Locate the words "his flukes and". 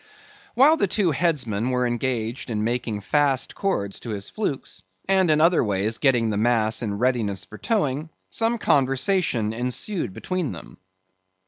4.09-5.29